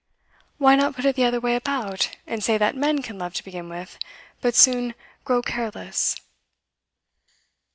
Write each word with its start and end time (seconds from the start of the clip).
'Why 0.57 0.75
not 0.75 0.95
put 0.95 1.05
it 1.05 1.15
the 1.15 1.25
other 1.25 1.39
way 1.39 1.55
about, 1.55 2.09
and 2.25 2.43
say 2.43 2.57
that 2.57 2.75
men 2.75 3.03
can 3.03 3.19
love 3.19 3.35
to 3.35 3.43
begin 3.43 3.69
with, 3.69 3.99
but 4.41 4.55
so 4.55 4.71
soon 4.71 4.95
grow 5.25 5.43
careless? 5.43 6.15